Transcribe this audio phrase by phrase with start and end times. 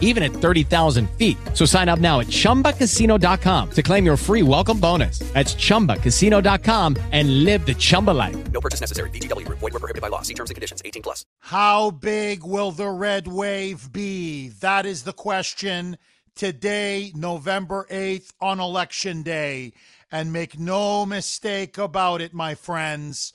[0.00, 1.36] even at 30,000 feet.
[1.52, 5.18] So sign up now at chumbacasino.com to claim your free welcome bonus.
[5.34, 8.36] That's chumbacasino.com and live the Chumba life.
[8.52, 9.10] No purchase necessary.
[9.10, 9.58] VGW Group.
[9.58, 10.22] Void were prohibited by law.
[10.22, 10.80] See terms and conditions.
[10.84, 11.26] 18 plus.
[11.40, 14.50] How big will the red wave be?
[14.60, 15.98] That is the question
[16.34, 19.72] today, November 8th, on Election Day.
[20.10, 23.32] And make no mistake about it, my friends.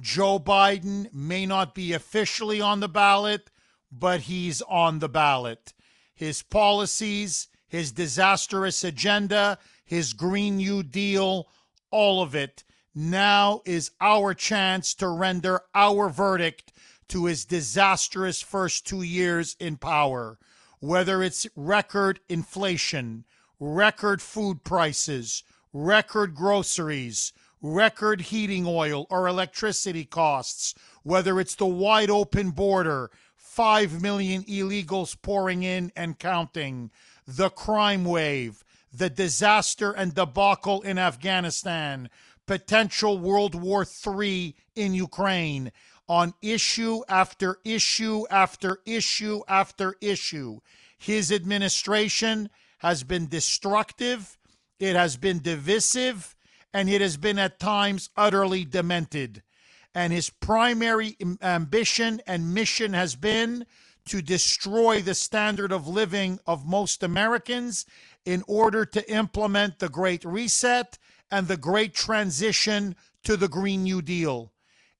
[0.00, 3.50] Joe Biden may not be officially on the ballot,
[3.90, 5.74] but he's on the ballot.
[6.22, 11.48] His policies, his disastrous agenda, his Green New Deal,
[11.90, 12.62] all of it.
[12.94, 16.72] Now is our chance to render our verdict
[17.08, 20.38] to his disastrous first two years in power.
[20.78, 23.24] Whether it's record inflation,
[23.58, 32.10] record food prices, record groceries, record heating oil or electricity costs, whether it's the wide
[32.10, 33.10] open border,
[33.52, 36.90] 5 million illegals pouring in and counting,
[37.26, 42.08] the crime wave, the disaster and debacle in Afghanistan,
[42.46, 45.70] potential World War III in Ukraine,
[46.08, 50.60] on issue after issue after issue after issue.
[50.96, 54.38] His administration has been destructive
[54.82, 56.34] it has been divisive
[56.74, 59.44] and it has been at times utterly demented.
[59.94, 63.66] And his primary ambition and mission has been
[64.06, 67.84] to destroy the standard of living of most Americans
[68.24, 70.98] in order to implement the Great Reset
[71.30, 74.52] and the Great Transition to the Green New Deal.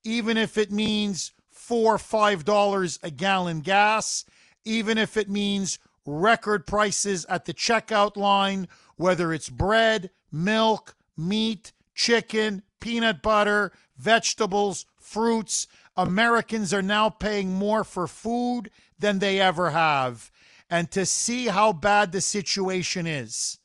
[0.04, 4.24] Even if it means four, or five dollars a gallon gas,
[4.64, 11.72] even if it means record prices at the checkout line whether it's bread, milk, meat,
[11.94, 15.68] chicken, peanut butter, vegetables, fruits.
[15.96, 20.30] Americans are now paying more for food than they ever have.
[20.68, 23.58] And to see how bad the situation is,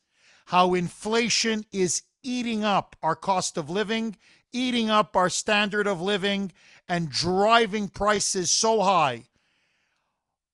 [0.46, 4.16] how inflation is eating up our cost of living,
[4.52, 6.52] eating up our standard of living,
[6.88, 9.24] and driving prices so high.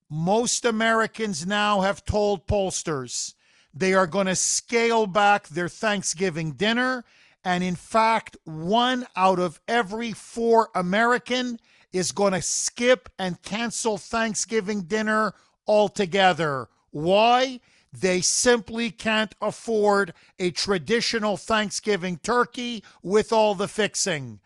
[0.09, 3.35] Most Americans now have told pollsters
[3.75, 7.05] they are going to scale back their Thanksgiving dinner.
[7.45, 11.61] And in fact, one out of every four American
[11.93, 15.35] is going to skip and cancel Thanksgiving dinner
[15.67, 16.69] altogether.
[16.91, 17.61] Why?
[17.93, 24.41] They simply can't afford a traditional Thanksgiving turkey with all the fixing.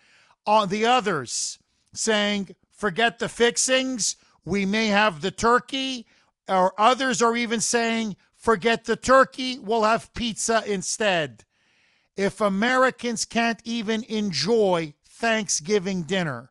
[0.46, 1.58] On the others
[1.94, 6.06] saying, forget the fixings, we may have the turkey.
[6.48, 11.44] Or others are even saying, Forget the turkey, we'll have pizza instead.
[12.18, 16.50] If Americans can't even enjoy Thanksgiving dinner,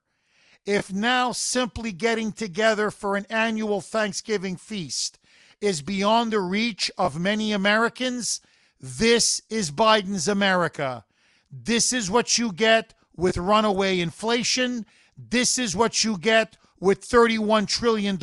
[0.65, 5.19] if now simply getting together for an annual Thanksgiving feast
[5.59, 8.39] is beyond the reach of many Americans,
[8.79, 11.03] this is Biden's America.
[11.51, 14.85] This is what you get with runaway inflation.
[15.17, 18.17] This is what you get with $31 trillion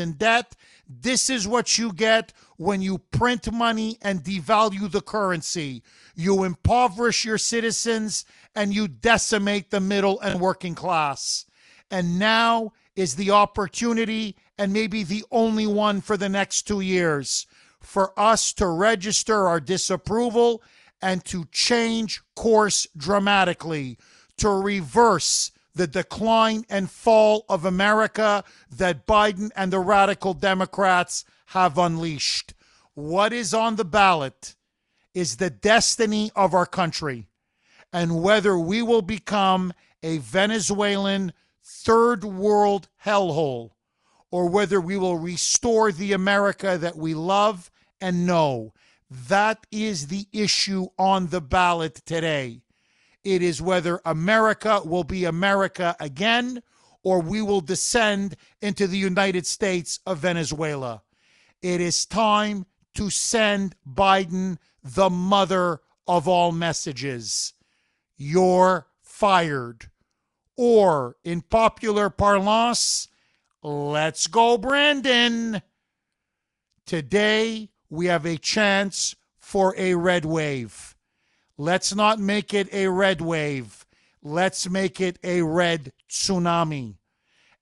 [0.00, 0.56] in debt.
[0.88, 5.82] This is what you get when you print money and devalue the currency.
[6.14, 11.46] You impoverish your citizens and you decimate the middle and working class.
[11.90, 17.46] And now is the opportunity, and maybe the only one for the next two years,
[17.80, 20.60] for us to register our disapproval
[21.00, 23.96] and to change course dramatically,
[24.36, 31.78] to reverse the decline and fall of America that Biden and the radical Democrats have
[31.78, 32.52] unleashed.
[32.94, 34.54] What is on the ballot
[35.14, 37.26] is the destiny of our country
[37.92, 39.72] and whether we will become
[40.02, 41.32] a Venezuelan
[41.64, 43.70] third world hellhole
[44.30, 48.74] or whether we will restore the America that we love and know.
[49.10, 52.60] That is the issue on the ballot today.
[53.24, 56.62] It is whether America will be America again
[57.02, 61.02] or we will descend into the United States of Venezuela.
[61.62, 67.52] It is time to send Biden the mother of all messages.
[68.16, 69.90] You're fired.
[70.56, 73.08] Or, in popular parlance,
[73.62, 75.62] let's go, Brandon.
[76.86, 80.96] Today, we have a chance for a red wave.
[81.56, 83.84] Let's not make it a red wave.
[84.22, 86.96] Let's make it a red tsunami.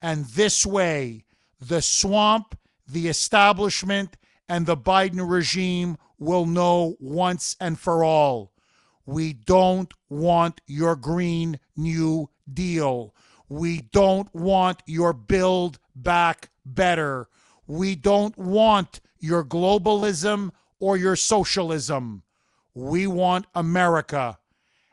[0.02, 1.24] And this way,
[1.60, 4.16] the swamp, the establishment,
[4.48, 8.52] and the Biden regime will know once and for all.
[9.04, 13.14] We don't want your Green New Deal.
[13.48, 17.28] We don't want your Build Back Better.
[17.66, 20.50] We don't want your globalism
[20.80, 22.22] or your socialism.
[22.74, 24.38] We want America.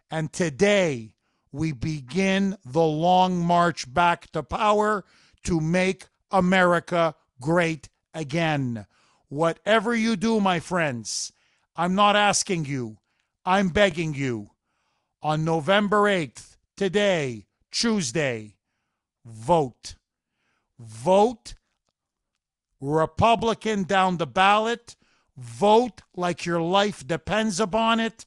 [0.09, 1.13] And today,
[1.51, 5.05] we begin the long march back to power
[5.43, 8.85] to make America great again.
[9.29, 11.31] Whatever you do, my friends,
[11.75, 12.97] I'm not asking you,
[13.45, 14.51] I'm begging you.
[15.21, 18.57] On November 8th, today, Tuesday,
[19.25, 19.95] vote.
[20.79, 21.55] Vote
[22.83, 24.95] Republican down the ballot.
[25.37, 28.25] Vote like your life depends upon it.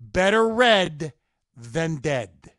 [0.00, 1.12] Better red
[1.56, 2.52] than dead.